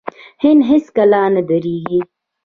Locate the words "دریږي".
1.49-1.99